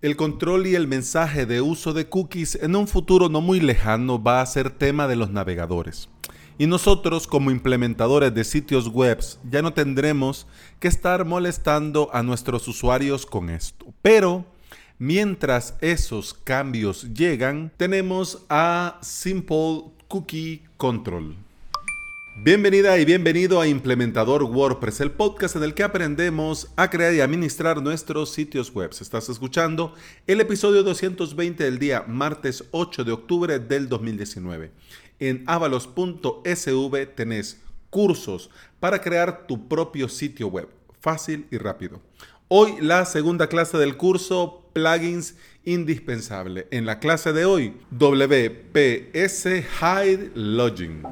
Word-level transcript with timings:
El 0.00 0.14
control 0.14 0.68
y 0.68 0.76
el 0.76 0.86
mensaje 0.86 1.44
de 1.44 1.60
uso 1.60 1.92
de 1.92 2.08
cookies 2.08 2.54
en 2.62 2.76
un 2.76 2.86
futuro 2.86 3.28
no 3.28 3.40
muy 3.40 3.58
lejano 3.58 4.22
va 4.22 4.40
a 4.40 4.46
ser 4.46 4.70
tema 4.70 5.08
de 5.08 5.16
los 5.16 5.30
navegadores. 5.30 6.08
Y 6.56 6.68
nosotros 6.68 7.26
como 7.26 7.50
implementadores 7.50 8.32
de 8.32 8.44
sitios 8.44 8.86
web 8.86 9.18
ya 9.50 9.60
no 9.60 9.72
tendremos 9.72 10.46
que 10.78 10.86
estar 10.86 11.24
molestando 11.24 12.10
a 12.12 12.22
nuestros 12.22 12.68
usuarios 12.68 13.26
con 13.26 13.50
esto. 13.50 13.92
Pero 14.00 14.44
mientras 15.00 15.74
esos 15.80 16.32
cambios 16.32 17.12
llegan, 17.12 17.72
tenemos 17.76 18.44
a 18.48 19.00
Simple 19.02 19.86
Cookie 20.06 20.62
Control. 20.76 21.47
Bienvenida 22.40 22.96
y 22.98 23.04
bienvenido 23.04 23.60
a 23.60 23.66
Implementador 23.66 24.44
WordPress, 24.44 25.00
el 25.00 25.10
podcast 25.10 25.56
en 25.56 25.64
el 25.64 25.74
que 25.74 25.82
aprendemos 25.82 26.68
a 26.76 26.88
crear 26.88 27.12
y 27.12 27.20
administrar 27.20 27.82
nuestros 27.82 28.30
sitios 28.30 28.72
web. 28.72 28.92
Estás 28.98 29.28
escuchando 29.28 29.92
el 30.28 30.40
episodio 30.40 30.84
220 30.84 31.64
del 31.64 31.80
día 31.80 32.04
martes 32.06 32.64
8 32.70 33.02
de 33.02 33.10
octubre 33.10 33.58
del 33.58 33.88
2019. 33.88 34.70
En 35.18 35.42
avalos.sv 35.48 37.06
tenés 37.16 37.60
cursos 37.90 38.50
para 38.78 39.00
crear 39.00 39.48
tu 39.48 39.66
propio 39.66 40.08
sitio 40.08 40.46
web, 40.46 40.68
fácil 41.00 41.48
y 41.50 41.58
rápido. 41.58 42.00
Hoy 42.46 42.76
la 42.80 43.04
segunda 43.04 43.48
clase 43.48 43.78
del 43.78 43.96
curso 43.96 44.70
plugins 44.72 45.34
indispensable. 45.64 46.68
En 46.70 46.86
la 46.86 47.00
clase 47.00 47.32
de 47.32 47.44
hoy, 47.44 47.74
WPS 47.90 49.44
Hide 49.82 50.30
Login. 50.36 51.02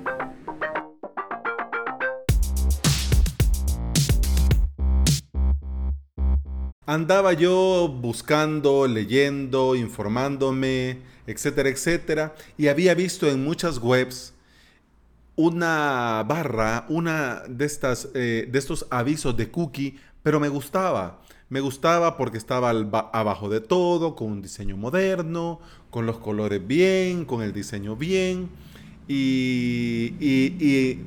Andaba 6.89 7.33
yo 7.33 7.89
buscando, 7.89 8.87
leyendo, 8.87 9.75
informándome, 9.75 10.99
etcétera, 11.27 11.69
etcétera, 11.69 12.35
y 12.57 12.69
había 12.69 12.95
visto 12.95 13.29
en 13.29 13.43
muchas 13.43 13.79
webs 13.79 14.35
una 15.35 16.25
barra, 16.29 16.87
una 16.89 17.43
de 17.49 17.65
estas, 17.65 18.09
eh, 18.15 18.49
de 18.49 18.59
estos 18.59 18.87
avisos 18.91 19.37
de 19.37 19.51
cookie, 19.51 19.99
pero 20.23 20.39
me 20.39 20.49
gustaba. 20.49 21.21
Me 21.49 21.61
gustaba 21.61 22.17
porque 22.17 22.39
estaba 22.39 22.71
abajo 22.71 23.49
de 23.49 23.61
todo, 23.61 24.15
con 24.15 24.31
un 24.31 24.43
diseño 24.43 24.77
moderno, 24.77 25.61
con 25.91 26.07
los 26.07 26.19
colores 26.19 26.65
bien, 26.65 27.25
con 27.25 27.43
el 27.43 27.53
diseño 27.53 27.97
bien, 27.97 28.49
y, 29.09 30.15
y 30.21 31.01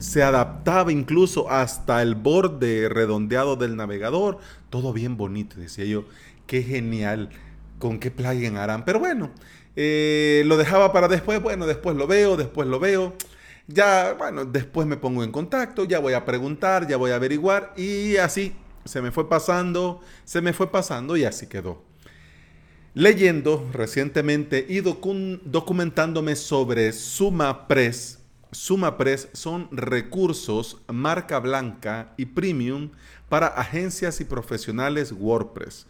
se 0.00 0.24
adaptaba 0.24 0.90
incluso 0.90 1.48
hasta 1.48 2.02
el 2.02 2.16
borde 2.16 2.88
redondeado 2.88 3.54
del 3.54 3.76
navegador, 3.76 4.38
todo 4.68 4.92
bien 4.92 5.16
bonito, 5.16 5.56
decía 5.60 5.84
yo, 5.84 6.06
qué 6.48 6.64
genial, 6.64 7.30
con 7.78 8.00
qué 8.00 8.10
plugin 8.10 8.56
harán, 8.56 8.84
pero 8.84 8.98
bueno, 8.98 9.30
eh, 9.76 10.42
lo 10.46 10.56
dejaba 10.56 10.92
para 10.92 11.06
después, 11.06 11.40
bueno, 11.40 11.66
después 11.66 11.96
lo 11.96 12.08
veo, 12.08 12.36
después 12.36 12.66
lo 12.66 12.80
veo, 12.80 13.14
ya, 13.72 14.14
bueno, 14.14 14.44
después 14.44 14.86
me 14.88 14.96
pongo 14.96 15.22
en 15.22 15.30
contacto, 15.30 15.84
ya 15.84 16.00
voy 16.00 16.14
a 16.14 16.24
preguntar, 16.24 16.88
ya 16.88 16.96
voy 16.96 17.12
a 17.12 17.16
averiguar. 17.16 17.72
Y 17.76 18.16
así 18.16 18.52
se 18.84 19.00
me 19.00 19.12
fue 19.12 19.28
pasando, 19.28 20.00
se 20.24 20.40
me 20.40 20.52
fue 20.52 20.72
pasando 20.72 21.16
y 21.16 21.24
así 21.24 21.46
quedó. 21.46 21.84
Leyendo 22.94 23.68
recientemente 23.72 24.66
y 24.68 24.80
documentándome 24.80 26.34
sobre 26.34 26.92
SumaPress, 26.92 28.19
SumaPress 28.52 29.28
son 29.32 29.68
recursos 29.70 30.82
marca 30.88 31.38
blanca 31.38 32.14
y 32.16 32.26
premium 32.26 32.90
para 33.28 33.46
agencias 33.46 34.20
y 34.20 34.24
profesionales 34.24 35.12
WordPress. 35.12 35.86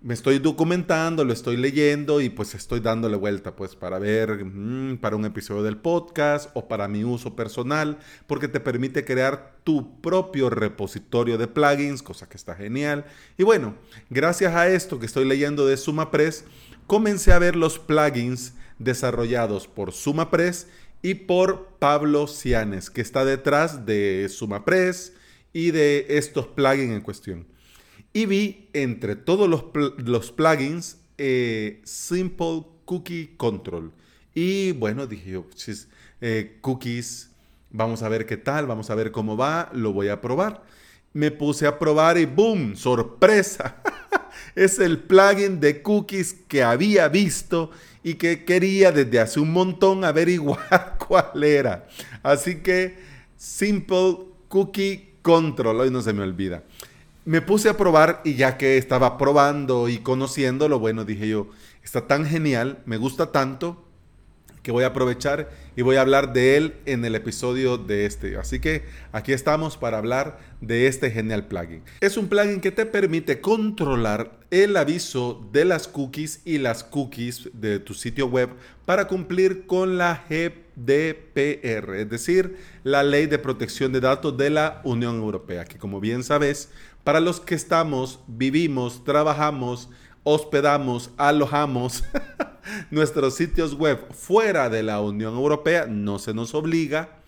Me 0.00 0.14
estoy 0.14 0.38
documentando, 0.38 1.24
lo 1.24 1.32
estoy 1.32 1.56
leyendo 1.56 2.20
y 2.20 2.28
pues 2.28 2.54
estoy 2.54 2.78
dándole 2.78 3.16
vuelta 3.16 3.56
pues 3.56 3.74
para 3.74 3.98
ver, 3.98 4.44
mm, 4.44 4.98
para 4.98 5.16
un 5.16 5.24
episodio 5.24 5.64
del 5.64 5.76
podcast 5.76 6.50
o 6.54 6.68
para 6.68 6.86
mi 6.86 7.02
uso 7.02 7.34
personal, 7.34 7.98
porque 8.28 8.46
te 8.46 8.60
permite 8.60 9.04
crear 9.04 9.56
tu 9.64 10.00
propio 10.00 10.50
repositorio 10.50 11.36
de 11.36 11.48
plugins, 11.48 12.04
cosa 12.04 12.28
que 12.28 12.36
está 12.36 12.54
genial. 12.54 13.06
Y 13.36 13.42
bueno, 13.42 13.74
gracias 14.08 14.54
a 14.54 14.68
esto 14.68 15.00
que 15.00 15.06
estoy 15.06 15.24
leyendo 15.24 15.66
de 15.66 15.76
SumaPress, 15.76 16.44
comencé 16.86 17.32
a 17.32 17.40
ver 17.40 17.56
los 17.56 17.80
plugins 17.80 18.54
desarrollados 18.78 19.66
por 19.66 19.90
SumaPress 19.90 20.68
y 21.02 21.14
por 21.14 21.76
Pablo 21.78 22.26
Cianes, 22.26 22.90
que 22.90 23.00
está 23.00 23.24
detrás 23.24 23.86
de 23.86 24.28
SumaPress 24.28 25.12
y 25.52 25.70
de 25.70 26.06
estos 26.08 26.46
plugins 26.46 26.92
en 26.92 27.00
cuestión. 27.00 27.46
Y 28.12 28.26
vi 28.26 28.68
entre 28.72 29.16
todos 29.16 29.48
los, 29.48 30.32
plugins 30.32 30.98
eh, 31.18 31.80
Simple 31.84 32.64
Cookie 32.84 33.34
Control. 33.36 33.92
Y 34.34 34.72
bueno, 34.72 35.06
dije 35.06 35.32
yo, 35.32 35.46
eh, 36.20 36.58
cookies, 36.60 37.30
vamos 37.70 38.02
a 38.02 38.08
ver 38.08 38.26
qué 38.26 38.36
tal, 38.36 38.66
vamos 38.66 38.90
a 38.90 38.94
ver 38.94 39.12
cómo 39.12 39.36
va, 39.36 39.70
lo 39.72 39.92
voy 39.92 40.08
a 40.08 40.20
probar. 40.20 40.62
Me 41.12 41.30
puse 41.30 41.66
a 41.66 41.78
probar 41.78 42.18
y 42.18 42.24
¡boom! 42.24 42.76
¡Sorpresa! 42.76 43.82
es 44.54 44.78
el 44.78 44.98
plugin 44.98 45.60
de 45.60 45.82
cookies 45.82 46.34
que 46.46 46.62
había 46.62 47.08
visto 47.08 47.70
y 48.02 48.14
que 48.14 48.44
quería 48.44 48.92
desde 48.92 49.20
hace 49.20 49.40
un 49.40 49.52
montón 49.52 50.04
averiguar 50.04 50.96
cuál 51.08 51.42
era. 51.42 51.88
Así 52.22 52.56
que 52.56 52.98
Simple 53.36 54.18
Cookie 54.48 55.14
Control, 55.22 55.80
hoy 55.80 55.90
no 55.90 56.02
se 56.02 56.12
me 56.12 56.22
olvida. 56.22 56.62
Me 57.24 57.42
puse 57.42 57.68
a 57.68 57.76
probar 57.76 58.22
y 58.24 58.34
ya 58.34 58.56
que 58.56 58.78
estaba 58.78 59.18
probando 59.18 59.88
y 59.88 59.98
conociéndolo, 59.98 60.78
bueno, 60.78 61.04
dije 61.04 61.28
yo, 61.28 61.48
está 61.82 62.06
tan 62.06 62.24
genial, 62.24 62.78
me 62.86 62.96
gusta 62.96 63.32
tanto 63.32 63.84
que 64.62 64.72
voy 64.72 64.84
a 64.84 64.88
aprovechar 64.88 65.50
y 65.76 65.82
voy 65.82 65.96
a 65.96 66.00
hablar 66.00 66.32
de 66.32 66.56
él 66.56 66.74
en 66.86 67.04
el 67.04 67.14
episodio 67.14 67.78
de 67.78 68.06
este. 68.06 68.36
Así 68.36 68.60
que 68.60 68.84
aquí 69.12 69.32
estamos 69.32 69.76
para 69.76 69.98
hablar 69.98 70.38
de 70.60 70.86
este 70.86 71.10
genial 71.10 71.46
plugin. 71.46 71.82
Es 72.00 72.16
un 72.16 72.28
plugin 72.28 72.60
que 72.60 72.72
te 72.72 72.86
permite 72.86 73.40
controlar 73.40 74.38
el 74.50 74.76
aviso 74.76 75.46
de 75.52 75.64
las 75.64 75.88
cookies 75.88 76.40
y 76.44 76.58
las 76.58 76.82
cookies 76.84 77.50
de 77.52 77.80
tu 77.80 77.94
sitio 77.94 78.26
web 78.26 78.50
para 78.86 79.06
cumplir 79.06 79.66
con 79.66 79.98
la 79.98 80.24
GDPR, 80.28 81.94
es 81.96 82.08
decir, 82.08 82.56
la 82.84 83.02
Ley 83.02 83.26
de 83.26 83.38
Protección 83.38 83.92
de 83.92 84.00
Datos 84.00 84.36
de 84.36 84.50
la 84.50 84.80
Unión 84.84 85.16
Europea, 85.16 85.64
que 85.64 85.78
como 85.78 86.00
bien 86.00 86.24
sabes, 86.24 86.70
para 87.04 87.20
los 87.20 87.40
que 87.40 87.54
estamos, 87.54 88.20
vivimos, 88.26 89.04
trabajamos, 89.04 89.90
hospedamos, 90.24 91.10
alojamos 91.16 92.04
nuestros 92.90 93.34
sitios 93.34 93.74
web 93.74 93.98
fuera 94.12 94.68
de 94.68 94.82
la 94.82 95.00
Unión 95.00 95.34
Europea, 95.34 95.86
no 95.86 96.18
se 96.18 96.34
nos 96.34 96.54
obliga, 96.54 97.20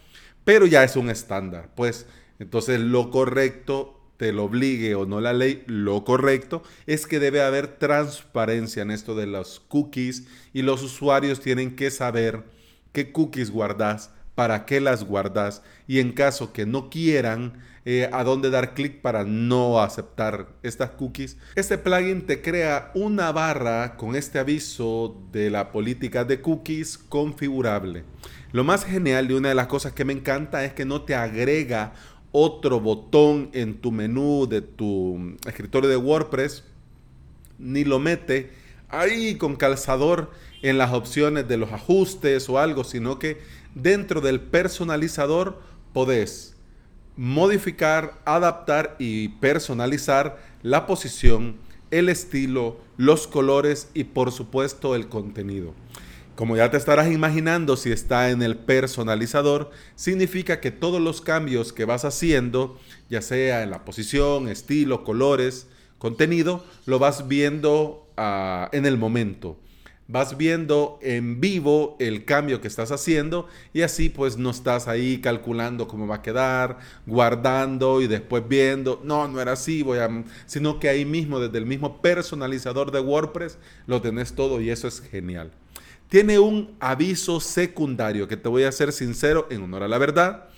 pero 0.44 0.66
ya 0.66 0.84
es 0.84 0.96
un 0.96 1.10
estándar. 1.10 1.70
Pues 1.74 2.06
entonces 2.38 2.80
lo 2.80 3.10
correcto, 3.10 4.00
te 4.16 4.32
lo 4.32 4.44
obligue 4.44 4.94
o 4.94 5.06
no 5.06 5.20
la 5.20 5.32
ley, 5.32 5.62
lo 5.66 6.04
correcto 6.04 6.62
es 6.86 7.06
que 7.06 7.20
debe 7.20 7.42
haber 7.42 7.78
transparencia 7.78 8.82
en 8.82 8.90
esto 8.90 9.14
de 9.14 9.26
los 9.26 9.60
cookies 9.60 10.26
y 10.52 10.62
los 10.62 10.82
usuarios 10.82 11.40
tienen 11.40 11.74
que 11.74 11.90
saber 11.90 12.44
qué 12.92 13.12
cookies 13.12 13.50
guardas, 13.50 14.10
para 14.40 14.64
qué 14.64 14.80
las 14.80 15.04
guardas 15.04 15.60
y 15.86 15.98
en 15.98 16.12
caso 16.12 16.54
que 16.54 16.64
no 16.64 16.88
quieran 16.88 17.62
eh, 17.84 18.08
a 18.10 18.24
dónde 18.24 18.48
dar 18.48 18.72
clic 18.72 19.02
para 19.02 19.24
no 19.24 19.82
aceptar 19.82 20.48
estas 20.62 20.92
cookies. 20.92 21.36
Este 21.56 21.76
plugin 21.76 22.24
te 22.24 22.40
crea 22.40 22.90
una 22.94 23.32
barra 23.32 23.98
con 23.98 24.16
este 24.16 24.38
aviso 24.38 25.14
de 25.30 25.50
la 25.50 25.72
política 25.72 26.24
de 26.24 26.40
cookies 26.40 26.96
configurable. 26.96 28.04
Lo 28.52 28.64
más 28.64 28.86
genial 28.86 29.30
y 29.30 29.34
una 29.34 29.50
de 29.50 29.54
las 29.54 29.66
cosas 29.66 29.92
que 29.92 30.06
me 30.06 30.14
encanta 30.14 30.64
es 30.64 30.72
que 30.72 30.86
no 30.86 31.02
te 31.02 31.14
agrega 31.14 31.92
otro 32.32 32.80
botón 32.80 33.50
en 33.52 33.74
tu 33.82 33.92
menú 33.92 34.46
de 34.48 34.62
tu 34.62 35.36
escritorio 35.46 35.90
de 35.90 35.98
WordPress, 35.98 36.64
ni 37.58 37.84
lo 37.84 37.98
mete 37.98 38.52
ahí 38.88 39.34
con 39.34 39.56
calzador 39.56 40.30
en 40.62 40.78
las 40.78 40.92
opciones 40.92 41.48
de 41.48 41.56
los 41.56 41.72
ajustes 41.72 42.48
o 42.48 42.58
algo, 42.58 42.84
sino 42.84 43.18
que 43.18 43.40
dentro 43.74 44.20
del 44.20 44.40
personalizador 44.40 45.60
podés 45.92 46.54
modificar, 47.16 48.20
adaptar 48.24 48.96
y 48.98 49.28
personalizar 49.28 50.38
la 50.62 50.86
posición, 50.86 51.56
el 51.90 52.08
estilo, 52.08 52.78
los 52.96 53.26
colores 53.26 53.88
y 53.94 54.04
por 54.04 54.32
supuesto 54.32 54.94
el 54.94 55.08
contenido. 55.08 55.74
Como 56.36 56.56
ya 56.56 56.70
te 56.70 56.78
estarás 56.78 57.12
imaginando 57.12 57.76
si 57.76 57.92
está 57.92 58.30
en 58.30 58.40
el 58.42 58.56
personalizador, 58.56 59.70
significa 59.94 60.60
que 60.60 60.70
todos 60.70 61.00
los 61.00 61.20
cambios 61.20 61.72
que 61.72 61.84
vas 61.84 62.04
haciendo, 62.06 62.78
ya 63.10 63.20
sea 63.20 63.62
en 63.62 63.70
la 63.70 63.84
posición, 63.84 64.48
estilo, 64.48 65.04
colores, 65.04 65.66
contenido, 65.98 66.64
lo 66.86 66.98
vas 66.98 67.28
viendo 67.28 68.08
ah, 68.16 68.70
en 68.72 68.86
el 68.86 68.96
momento 68.96 69.58
vas 70.10 70.36
viendo 70.36 70.98
en 71.02 71.40
vivo 71.40 71.96
el 72.00 72.24
cambio 72.24 72.60
que 72.60 72.68
estás 72.68 72.90
haciendo 72.90 73.46
y 73.72 73.82
así 73.82 74.08
pues 74.08 74.36
no 74.36 74.50
estás 74.50 74.88
ahí 74.88 75.20
calculando 75.20 75.86
cómo 75.86 76.06
va 76.06 76.16
a 76.16 76.22
quedar, 76.22 76.78
guardando 77.06 78.00
y 78.00 78.08
después 78.08 78.46
viendo, 78.48 79.00
no, 79.04 79.28
no 79.28 79.40
era 79.40 79.52
así, 79.52 79.82
voy 79.82 79.98
a, 79.98 80.24
sino 80.46 80.80
que 80.80 80.88
ahí 80.88 81.04
mismo, 81.04 81.38
desde 81.38 81.58
el 81.58 81.66
mismo 81.66 82.02
personalizador 82.02 82.90
de 82.90 83.00
WordPress, 83.00 83.58
lo 83.86 84.02
tenés 84.02 84.34
todo 84.34 84.60
y 84.60 84.70
eso 84.70 84.88
es 84.88 85.00
genial. 85.00 85.52
Tiene 86.08 86.40
un 86.40 86.74
aviso 86.80 87.38
secundario 87.38 88.26
que 88.26 88.36
te 88.36 88.48
voy 88.48 88.64
a 88.64 88.72
ser 88.72 88.92
sincero, 88.92 89.46
en 89.48 89.62
honor 89.62 89.84
a 89.84 89.88
la 89.88 89.98
verdad, 89.98 90.48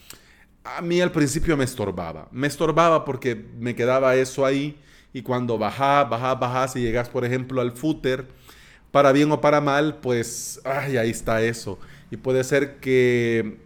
a 0.65 0.81
mí 0.81 1.01
al 1.01 1.13
principio 1.13 1.57
me 1.57 1.65
estorbaba, 1.65 2.29
me 2.31 2.47
estorbaba 2.47 3.05
porque 3.05 3.35
me 3.59 3.75
quedaba 3.75 4.15
eso 4.15 4.47
ahí 4.47 4.79
y 5.13 5.21
cuando 5.23 5.59
bajás, 5.59 6.09
bajás, 6.09 6.41
bajás 6.41 6.77
y 6.77 6.81
llegas 6.81 7.09
por 7.09 7.25
ejemplo 7.25 7.61
al 7.61 7.73
footer, 7.73 8.27
para 8.93 9.11
bien 9.11 9.33
o 9.33 9.41
para 9.41 9.61
mal, 9.61 9.97
pues 9.97 10.61
ay, 10.65 10.97
ahí 10.99 11.11
está 11.11 11.43
eso. 11.43 11.81
Y 12.11 12.19
puede 12.19 12.45
ser 12.45 12.77
que 12.77 13.59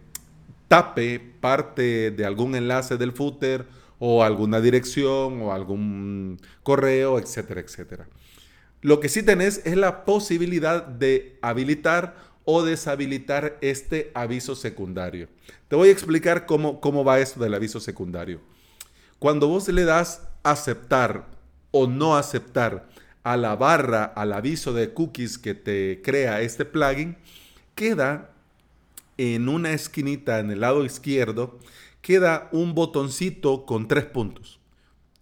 tape 0.67 1.19
parte 1.19 2.11
de 2.11 2.25
algún 2.25 2.55
enlace 2.55 2.97
del 2.97 3.11
footer 3.11 3.65
o 3.99 4.23
alguna 4.23 4.61
dirección 4.61 5.41
o 5.41 5.53
algún 5.53 6.39
correo, 6.63 7.19
etcétera, 7.19 7.61
etcétera. 7.61 8.07
Lo 8.81 8.99
que 8.99 9.09
sí 9.09 9.21
tenés 9.21 9.61
es 9.65 9.75
la 9.75 10.05
posibilidad 10.05 10.85
de 10.85 11.37
habilitar 11.41 12.15
o 12.45 12.63
deshabilitar 12.63 13.57
este 13.59 14.11
aviso 14.13 14.55
secundario. 14.55 15.27
Te 15.67 15.75
voy 15.75 15.89
a 15.89 15.91
explicar 15.91 16.45
cómo, 16.45 16.79
cómo 16.79 17.03
va 17.03 17.19
esto 17.19 17.41
del 17.41 17.53
aviso 17.53 17.81
secundario. 17.81 18.39
Cuando 19.19 19.49
vos 19.49 19.67
le 19.67 19.83
das 19.83 20.21
aceptar 20.43 21.25
o 21.71 21.87
no 21.87 22.15
aceptar 22.15 22.87
a 23.27 23.35
la 23.35 23.57
barra, 23.57 24.05
al 24.05 24.31
aviso 24.31 24.71
de 24.71 24.93
cookies 24.93 25.37
que 25.37 25.53
te 25.53 26.01
crea 26.01 26.39
este 26.39 26.63
plugin, 26.63 27.17
queda 27.75 28.31
en 29.17 29.49
una 29.49 29.73
esquinita 29.73 30.39
en 30.39 30.49
el 30.49 30.61
lado 30.61 30.85
izquierdo, 30.85 31.59
queda 32.01 32.47
un 32.53 32.73
botoncito 32.73 33.65
con 33.65 33.89
tres 33.89 34.05
puntos. 34.05 34.61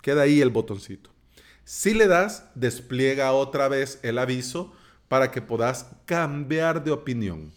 Queda 0.03 0.21
ahí 0.21 0.39
el 0.39 0.51
botoncito. 0.51 1.09
Si 1.63 1.95
le 1.95 2.05
das, 2.05 2.45
despliega 2.53 3.31
otra 3.31 3.69
vez 3.69 3.97
el 4.03 4.19
aviso 4.19 4.71
para 5.07 5.31
que 5.31 5.41
puedas 5.41 5.87
cambiar 6.05 6.83
de 6.83 6.91
opinión. 6.91 7.53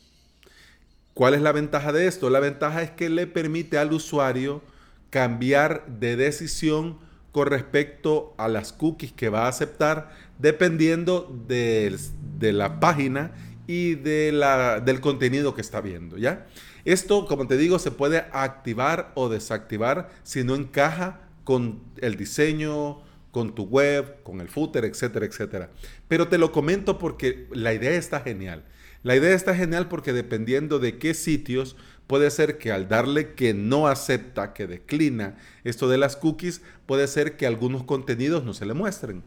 ¿Cuál 1.12 1.34
es 1.34 1.42
la 1.42 1.52
ventaja 1.52 1.92
de 1.92 2.06
esto? 2.06 2.30
La 2.30 2.40
ventaja 2.40 2.80
es 2.80 2.90
que 2.90 3.10
le 3.10 3.26
permite 3.26 3.76
al 3.76 3.92
usuario 3.92 4.62
cambiar 5.10 5.84
de 5.86 6.16
decisión 6.16 7.06
con 7.38 7.46
respecto 7.46 8.34
a 8.36 8.48
las 8.48 8.72
cookies 8.72 9.12
que 9.12 9.28
va 9.28 9.44
a 9.44 9.48
aceptar 9.48 10.10
dependiendo 10.40 11.32
de, 11.46 11.96
la 12.40 12.80
página 12.80 13.30
y 13.68 13.94
de 13.94 14.32
la, 14.32 14.80
del 14.80 15.00
contenido 15.00 15.54
que 15.54 15.60
está 15.60 15.80
viendo, 15.80 16.18
¿ya? 16.18 16.48
Esto, 16.84 17.26
como 17.26 17.46
te 17.46 17.56
digo, 17.56 17.78
se 17.78 17.92
puede 17.92 18.24
activar 18.32 19.12
o 19.14 19.28
desactivar 19.28 20.10
si 20.24 20.42
no 20.42 20.56
encaja 20.56 21.20
con 21.44 21.80
el 21.98 22.16
diseño, 22.16 23.02
con 23.30 23.54
tu 23.54 23.66
web, 23.66 24.20
con 24.24 24.40
el 24.40 24.48
footer, 24.48 24.84
etcétera, 24.84 25.24
etcétera. 25.24 25.70
Pero 26.08 26.26
te 26.26 26.38
lo 26.38 26.50
comento 26.50 26.98
porque 26.98 27.46
la 27.52 27.72
idea 27.72 27.92
está 27.92 28.18
genial. 28.18 28.64
La 29.04 29.14
idea 29.14 29.36
está 29.36 29.54
genial 29.54 29.86
porque 29.86 30.12
dependiendo 30.12 30.80
de 30.80 30.98
qué 30.98 31.14
sitios, 31.14 31.76
puede 32.08 32.30
ser 32.32 32.58
que 32.58 32.72
al 32.72 32.88
darle 32.88 33.34
que 33.34 33.54
no 33.54 33.86
acepta, 33.86 34.52
que 34.52 34.66
declina 34.66 35.36
esto 35.62 35.88
de 35.88 35.98
las 35.98 36.16
cookies, 36.16 36.62
puede 36.86 37.06
ser 37.06 37.36
que 37.36 37.46
algunos 37.46 37.84
contenidos 37.84 38.42
no 38.42 38.54
se 38.54 38.66
le 38.66 38.74
muestren. 38.74 39.22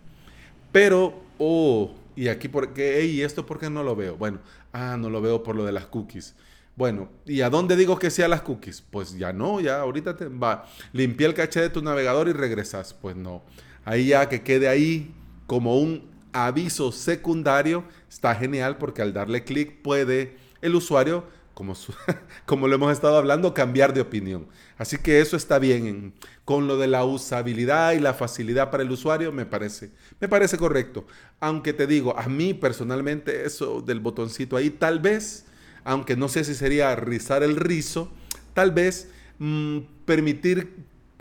Pero, 0.73 1.21
oh, 1.37 1.93
y 2.15 2.27
aquí 2.27 2.49
por 2.49 2.73
qué, 2.73 3.05
y 3.05 3.21
esto 3.21 3.45
por 3.45 3.59
qué 3.59 3.69
no 3.69 3.83
lo 3.83 3.95
veo. 3.95 4.17
Bueno, 4.17 4.39
ah, 4.73 4.97
no 4.99 5.09
lo 5.09 5.21
veo 5.21 5.43
por 5.43 5.55
lo 5.55 5.63
de 5.63 5.71
las 5.71 5.85
cookies. 5.85 6.35
Bueno, 6.75 7.09
¿y 7.25 7.41
a 7.41 7.49
dónde 7.49 7.75
digo 7.75 7.99
que 7.99 8.09
sea 8.09 8.27
las 8.27 8.41
cookies? 8.41 8.81
Pues 8.81 9.17
ya 9.17 9.31
no, 9.31 9.59
ya 9.59 9.79
ahorita 9.79 10.17
te 10.17 10.25
va. 10.25 10.65
Limpié 10.91 11.27
el 11.27 11.33
caché 11.33 11.61
de 11.61 11.69
tu 11.69 11.81
navegador 11.81 12.27
y 12.27 12.33
regresas. 12.33 12.93
Pues 12.93 13.15
no. 13.15 13.43
Ahí 13.85 14.07
ya 14.07 14.27
que 14.27 14.41
quede 14.41 14.67
ahí 14.67 15.13
como 15.45 15.77
un 15.77 16.09
aviso 16.33 16.91
secundario, 16.91 17.83
está 18.09 18.33
genial 18.33 18.77
porque 18.77 19.01
al 19.01 19.13
darle 19.13 19.43
clic 19.43 19.81
puede 19.81 20.37
el 20.61 20.75
usuario 20.75 21.25
como, 22.45 22.67
lo 22.67 22.75
hemos 22.75 22.91
estado 22.91 23.17
hablando, 23.17 23.53
cambiar 23.53 23.93
de 23.93 24.01
opinión. 24.01 24.47
Así 24.77 24.97
que 24.97 25.19
eso 25.21 25.37
está 25.37 25.59
bien. 25.59 26.13
Con 26.45 26.67
lo 26.67 26.77
de 26.77 26.87
la 26.87 27.05
usabilidad 27.05 27.93
y 27.93 27.99
la 27.99 28.13
facilidad 28.13 28.71
para 28.71 28.83
el 28.83 28.91
usuario, 28.91 29.31
me 29.31 29.45
parece, 29.45 29.91
me 30.19 30.27
parece 30.27 30.57
correcto. 30.57 31.05
Aunque 31.39 31.73
te 31.73 31.87
digo, 31.87 32.17
a 32.17 32.27
mí 32.27 32.53
personalmente 32.53 33.45
eso 33.45 33.81
del 33.81 33.99
botoncito 33.99 34.57
ahí, 34.57 34.69
tal 34.69 34.99
vez, 34.99 35.45
aunque 35.83 36.15
no 36.15 36.27
sé 36.27 36.43
si 36.43 36.55
sería 36.55 36.95
rizar 36.95 37.43
el 37.43 37.55
rizo, 37.55 38.11
tal 38.53 38.71
vez 38.71 39.09
mm, 39.39 39.79
permitir 40.05 40.75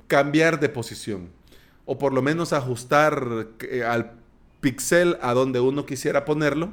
cambiar 0.06 0.58
de 0.60 0.68
posición. 0.68 1.28
O 1.84 1.98
por 1.98 2.12
lo 2.12 2.22
menos 2.22 2.52
ajustar 2.52 3.48
eh, 3.68 3.84
al 3.84 4.12
pixel 4.60 5.16
a 5.22 5.32
donde 5.32 5.60
uno 5.60 5.86
quisiera 5.86 6.24
ponerlo 6.24 6.70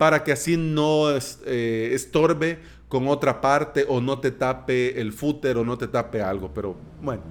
para 0.00 0.24
que 0.24 0.32
así 0.32 0.56
no 0.56 1.10
eh, 1.44 1.90
estorbe 1.92 2.58
con 2.90 3.06
otra 3.08 3.40
parte 3.40 3.86
o 3.88 4.00
no 4.00 4.18
te 4.18 4.32
tape 4.32 5.00
el 5.00 5.12
footer 5.12 5.56
o 5.56 5.64
no 5.64 5.78
te 5.78 5.88
tape 5.88 6.20
algo. 6.20 6.52
Pero 6.52 6.76
bueno, 7.00 7.22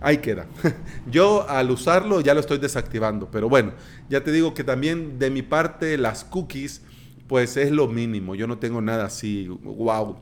ahí 0.00 0.18
queda. 0.18 0.46
Yo 1.10 1.46
al 1.50 1.70
usarlo 1.70 2.22
ya 2.22 2.32
lo 2.32 2.40
estoy 2.40 2.58
desactivando. 2.58 3.28
Pero 3.30 3.48
bueno, 3.48 3.72
ya 4.08 4.22
te 4.22 4.30
digo 4.30 4.54
que 4.54 4.64
también 4.64 5.18
de 5.18 5.28
mi 5.30 5.42
parte 5.42 5.98
las 5.98 6.24
cookies 6.24 6.82
pues 7.26 7.56
es 7.56 7.72
lo 7.72 7.88
mínimo. 7.88 8.36
Yo 8.36 8.46
no 8.46 8.58
tengo 8.58 8.80
nada 8.80 9.04
así, 9.04 9.48
wow, 9.48 10.16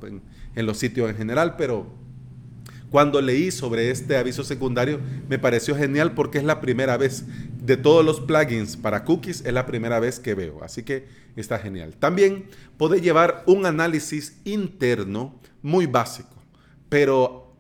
en 0.55 0.67
los 0.67 0.79
sitios 0.79 1.08
en 1.11 1.17
general, 1.17 1.56
pero 1.56 1.87
cuando 2.90 3.20
leí 3.20 3.50
sobre 3.50 3.90
este 3.90 4.17
aviso 4.17 4.44
secundario, 4.44 5.00
me 5.29 5.38
pareció 5.38 5.76
genial 5.76 6.14
porque 6.14 6.38
es 6.38 6.44
la 6.44 6.61
primera 6.61 6.96
vez 6.96 7.25
de 7.62 7.76
todos 7.76 8.05
los 8.05 8.20
plugins 8.20 8.76
para 8.76 9.05
cookies, 9.05 9.44
es 9.44 9.52
la 9.52 9.67
primera 9.67 10.00
vez 10.00 10.19
que 10.19 10.35
veo. 10.35 10.62
Así 10.64 10.82
que 10.82 11.06
está 11.37 11.58
genial. 11.58 11.96
También 11.99 12.49
puede 12.79 13.00
llevar 13.00 13.43
un 13.46 13.67
análisis 13.67 14.40
interno 14.44 15.38
muy 15.61 15.87
básico, 15.87 16.35
pero 16.88 17.55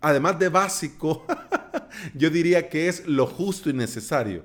además 0.00 0.38
de 0.38 0.48
básico, 0.48 1.26
yo 2.14 2.30
diría 2.30 2.68
que 2.70 2.88
es 2.88 3.06
lo 3.06 3.26
justo 3.26 3.68
y 3.68 3.74
necesario. 3.74 4.44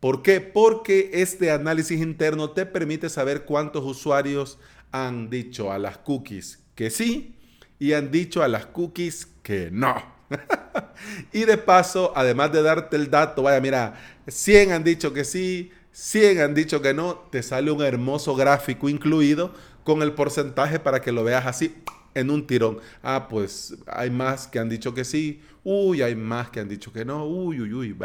¿Por 0.00 0.22
qué? 0.22 0.40
Porque 0.40 1.10
este 1.14 1.50
análisis 1.50 2.00
interno 2.00 2.50
te 2.50 2.66
permite 2.66 3.08
saber 3.08 3.44
cuántos 3.44 3.84
usuarios 3.84 4.58
han 4.90 5.30
dicho 5.30 5.70
a 5.70 5.78
las 5.78 5.98
cookies 5.98 6.60
que 6.74 6.90
sí 6.90 7.37
y 7.78 7.92
han 7.92 8.10
dicho 8.10 8.42
a 8.42 8.48
las 8.48 8.66
cookies 8.66 9.28
que 9.42 9.70
no. 9.70 9.94
y 11.32 11.44
de 11.44 11.56
paso, 11.58 12.12
además 12.14 12.52
de 12.52 12.62
darte 12.62 12.96
el 12.96 13.10
dato, 13.10 13.42
vaya, 13.42 13.60
mira, 13.60 13.94
100 14.26 14.72
han 14.72 14.84
dicho 14.84 15.12
que 15.12 15.24
sí, 15.24 15.70
100 15.92 16.40
han 16.40 16.54
dicho 16.54 16.82
que 16.82 16.94
no, 16.94 17.14
te 17.30 17.42
sale 17.42 17.70
un 17.70 17.82
hermoso 17.82 18.36
gráfico 18.36 18.88
incluido 18.88 19.52
con 19.84 20.02
el 20.02 20.12
porcentaje 20.12 20.78
para 20.78 21.00
que 21.00 21.12
lo 21.12 21.24
veas 21.24 21.46
así 21.46 21.74
en 22.14 22.30
un 22.30 22.46
tirón. 22.46 22.78
Ah, 23.02 23.28
pues 23.28 23.76
hay 23.86 24.10
más 24.10 24.46
que 24.46 24.58
han 24.58 24.68
dicho 24.68 24.92
que 24.92 25.04
sí, 25.04 25.40
uy, 25.64 26.02
hay 26.02 26.14
más 26.14 26.50
que 26.50 26.60
han 26.60 26.68
dicho 26.68 26.92
que 26.92 27.04
no, 27.04 27.24
uy, 27.26 27.60
uy, 27.60 27.72
uy. 27.72 27.96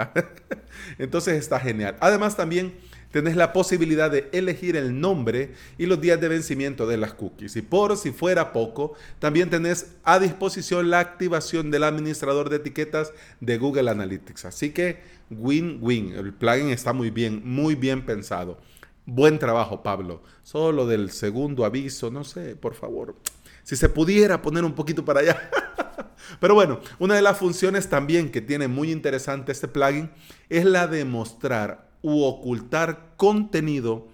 Entonces 0.97 1.35
está 1.35 1.59
genial. 1.59 1.97
Además 1.99 2.35
también 2.35 2.73
tenés 3.13 3.35
la 3.35 3.53
posibilidad 3.53 4.09
de 4.09 4.27
elegir 4.33 4.75
el 4.75 4.99
nombre 4.99 5.53
y 5.77 5.85
los 5.85 6.01
días 6.01 6.19
de 6.19 6.27
vencimiento 6.29 6.87
de 6.87 6.97
las 6.97 7.13
cookies. 7.13 7.55
Y 7.55 7.61
por 7.61 7.95
si 7.95 8.11
fuera 8.11 8.51
poco, 8.51 8.95
también 9.19 9.51
tenés 9.51 9.91
a 10.03 10.17
disposición 10.17 10.89
la 10.89 10.99
activación 10.99 11.69
del 11.69 11.83
administrador 11.83 12.49
de 12.49 12.55
etiquetas 12.55 13.13
de 13.39 13.59
Google 13.59 13.91
Analytics. 13.91 14.45
Así 14.45 14.71
que 14.71 15.01
win-win. 15.29 16.13
El 16.13 16.33
plugin 16.33 16.69
está 16.69 16.91
muy 16.91 17.11
bien, 17.11 17.43
muy 17.45 17.75
bien 17.75 18.03
pensado. 18.03 18.57
Buen 19.05 19.37
trabajo, 19.37 19.83
Pablo. 19.83 20.23
Solo 20.41 20.87
del 20.87 21.11
segundo 21.11 21.65
aviso, 21.65 22.09
no 22.09 22.23
sé, 22.23 22.55
por 22.55 22.73
favor. 22.73 23.15
Si 23.61 23.75
se 23.75 23.89
pudiera 23.89 24.41
poner 24.41 24.65
un 24.65 24.73
poquito 24.73 25.05
para 25.05 25.19
allá. 25.19 25.51
Pero 26.39 26.55
bueno, 26.55 26.79
una 26.97 27.13
de 27.13 27.21
las 27.21 27.37
funciones 27.37 27.87
también 27.89 28.31
que 28.31 28.41
tiene 28.41 28.67
muy 28.67 28.91
interesante 28.91 29.51
este 29.51 29.67
plugin 29.67 30.09
es 30.49 30.65
la 30.65 30.87
de 30.87 31.05
mostrar 31.05 31.92
u 32.03 32.23
ocultar 32.23 33.15
contenido 33.17 34.07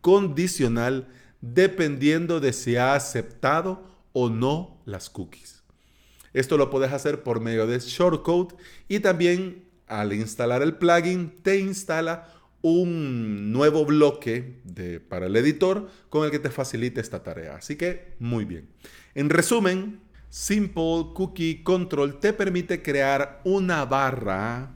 condicional 0.00 1.06
dependiendo 1.40 2.40
de 2.40 2.52
si 2.52 2.76
ha 2.76 2.94
aceptado 2.94 3.86
o 4.12 4.28
no 4.28 4.80
las 4.84 5.08
cookies. 5.08 5.62
Esto 6.32 6.56
lo 6.56 6.68
puedes 6.68 6.92
hacer 6.92 7.22
por 7.22 7.40
medio 7.40 7.68
de 7.68 7.78
shortcode 7.78 8.56
y 8.88 8.98
también 8.98 9.68
al 9.86 10.12
instalar 10.12 10.62
el 10.62 10.76
plugin 10.76 11.36
te 11.42 11.60
instala 11.60 12.28
un 12.62 13.52
nuevo 13.52 13.84
bloque 13.84 14.60
de, 14.64 14.98
para 14.98 15.26
el 15.26 15.36
editor 15.36 15.88
con 16.08 16.24
el 16.24 16.30
que 16.30 16.38
te 16.38 16.50
facilite 16.50 17.00
esta 17.00 17.22
tarea. 17.22 17.56
Así 17.56 17.76
que 17.76 18.14
muy 18.18 18.46
bien. 18.46 18.68
En 19.14 19.28
resumen, 19.28 20.00
Simple 20.30 21.12
Cookie 21.14 21.62
Control 21.62 22.18
te 22.18 22.32
permite 22.32 22.82
crear 22.82 23.42
una 23.44 23.84
barra 23.84 24.74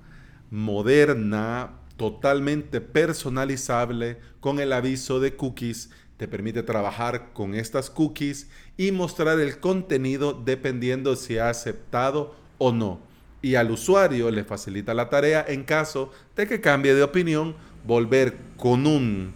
moderna, 0.50 1.77
totalmente 1.98 2.80
personalizable, 2.80 4.16
con 4.40 4.58
el 4.58 4.72
aviso 4.72 5.20
de 5.20 5.36
cookies 5.36 5.90
te 6.18 6.26
permite 6.26 6.64
trabajar 6.64 7.32
con 7.32 7.54
estas 7.54 7.90
cookies 7.90 8.48
y 8.76 8.90
mostrar 8.90 9.38
el 9.38 9.60
contenido 9.60 10.32
dependiendo 10.32 11.14
si 11.14 11.38
ha 11.38 11.48
aceptado 11.48 12.34
o 12.58 12.72
no. 12.72 13.00
Y 13.40 13.54
al 13.54 13.70
usuario 13.70 14.30
le 14.32 14.42
facilita 14.42 14.94
la 14.94 15.08
tarea 15.10 15.44
en 15.46 15.62
caso 15.62 16.10
de 16.34 16.48
que 16.48 16.60
cambie 16.60 16.92
de 16.94 17.04
opinión, 17.04 17.54
volver 17.86 18.36
con 18.56 18.88
un 18.88 19.32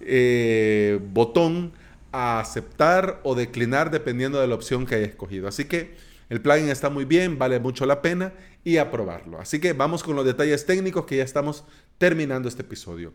eh, 0.00 1.00
botón 1.12 1.72
a 2.12 2.38
aceptar 2.38 3.20
o 3.24 3.34
declinar 3.34 3.90
dependiendo 3.90 4.40
de 4.40 4.46
la 4.46 4.54
opción 4.54 4.86
que 4.86 4.94
haya 4.94 5.06
escogido. 5.06 5.48
Así 5.48 5.64
que 5.64 5.96
el 6.28 6.40
plugin 6.40 6.68
está 6.68 6.88
muy 6.88 7.04
bien, 7.04 7.36
vale 7.36 7.58
mucho 7.58 7.84
la 7.84 8.00
pena 8.00 8.32
y 8.62 8.76
aprobarlo. 8.76 9.40
Así 9.40 9.60
que 9.60 9.72
vamos 9.72 10.04
con 10.04 10.14
los 10.14 10.24
detalles 10.24 10.64
técnicos 10.66 11.04
que 11.04 11.16
ya 11.16 11.24
estamos 11.24 11.64
terminando 12.02 12.48
este 12.48 12.62
episodio. 12.62 13.12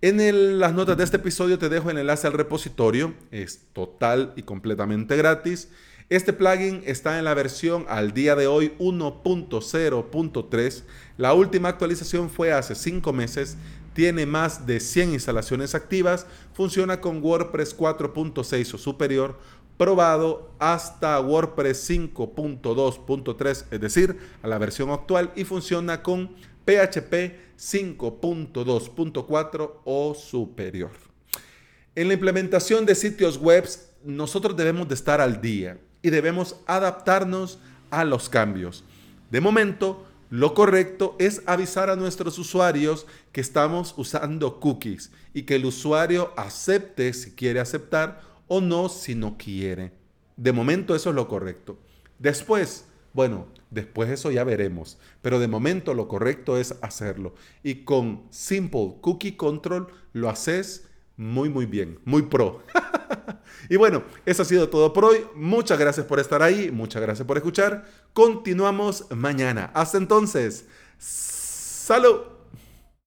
En 0.00 0.58
las 0.58 0.72
notas 0.72 0.96
de 0.96 1.04
este 1.04 1.18
episodio 1.18 1.58
te 1.58 1.68
dejo 1.68 1.90
el 1.90 1.98
enlace 1.98 2.26
al 2.26 2.32
repositorio, 2.32 3.12
es 3.30 3.66
total 3.74 4.32
y 4.34 4.44
completamente 4.44 5.14
gratis. 5.14 5.68
Este 6.08 6.32
plugin 6.32 6.82
está 6.86 7.18
en 7.18 7.26
la 7.26 7.34
versión 7.34 7.84
al 7.86 8.14
día 8.14 8.34
de 8.34 8.46
hoy 8.46 8.72
1.0.3. 8.78 10.84
La 11.18 11.34
última 11.34 11.68
actualización 11.68 12.30
fue 12.30 12.50
hace 12.50 12.74
5 12.74 13.12
meses 13.12 13.58
tiene 13.92 14.24
más 14.24 14.66
de 14.66 14.80
100 14.80 15.12
instalaciones 15.12 15.74
activas, 15.74 16.26
funciona 16.54 17.02
con 17.02 17.22
WordPress 17.22 17.76
4.6 17.76 18.74
o 18.74 18.78
superior, 18.78 19.38
probado 19.76 20.50
hasta 20.58 21.20
WordPress 21.20 21.90
5.2.3, 21.90 23.64
es 23.70 23.80
decir, 23.80 24.18
a 24.42 24.48
la 24.48 24.58
versión 24.58 24.90
actual, 24.90 25.30
y 25.36 25.44
funciona 25.44 26.02
con 26.02 26.34
PHP 26.64 27.34
5.2.4 27.58 29.72
o 29.84 30.14
superior. 30.14 30.92
En 31.94 32.08
la 32.08 32.14
implementación 32.14 32.86
de 32.86 32.94
sitios 32.94 33.38
web, 33.38 33.68
nosotros 34.04 34.56
debemos 34.56 34.88
de 34.88 34.94
estar 34.94 35.20
al 35.20 35.40
día 35.40 35.78
y 36.02 36.10
debemos 36.10 36.56
adaptarnos 36.66 37.58
a 37.90 38.04
los 38.04 38.28
cambios. 38.28 38.84
De 39.30 39.40
momento, 39.40 40.04
lo 40.30 40.54
correcto 40.54 41.14
es 41.20 41.42
avisar 41.46 41.90
a 41.90 41.96
nuestros 41.96 42.38
usuarios 42.38 43.06
que 43.30 43.40
estamos 43.40 43.94
usando 43.96 44.58
cookies 44.58 45.12
y 45.32 45.42
que 45.42 45.56
el 45.56 45.64
usuario 45.64 46.32
acepte 46.36 47.12
si 47.12 47.32
quiere 47.32 47.60
aceptar 47.60 48.20
o 48.48 48.60
no 48.60 48.88
si 48.88 49.14
no 49.14 49.36
quiere. 49.38 49.92
De 50.36 50.52
momento 50.52 50.96
eso 50.96 51.10
es 51.10 51.16
lo 51.16 51.28
correcto. 51.28 51.78
Después, 52.18 52.86
bueno, 53.14 53.46
después 53.70 54.10
eso 54.10 54.30
ya 54.30 54.44
veremos, 54.44 54.98
pero 55.22 55.38
de 55.38 55.48
momento 55.48 55.94
lo 55.94 56.08
correcto 56.08 56.58
es 56.58 56.74
hacerlo. 56.82 57.34
Y 57.62 57.84
con 57.84 58.24
Simple 58.30 58.96
Cookie 59.00 59.36
Control 59.36 59.86
lo 60.12 60.28
haces 60.28 60.88
muy, 61.16 61.48
muy 61.48 61.64
bien, 61.64 62.00
muy 62.04 62.22
pro. 62.22 62.62
y 63.70 63.76
bueno, 63.76 64.02
eso 64.26 64.42
ha 64.42 64.44
sido 64.44 64.68
todo 64.68 64.92
por 64.92 65.04
hoy. 65.04 65.24
Muchas 65.36 65.78
gracias 65.78 66.04
por 66.06 66.18
estar 66.18 66.42
ahí, 66.42 66.72
muchas 66.72 67.00
gracias 67.00 67.26
por 67.26 67.36
escuchar. 67.36 67.84
Continuamos 68.12 69.06
mañana. 69.10 69.70
Hasta 69.74 69.96
entonces, 69.98 70.66
salud. 70.98 72.33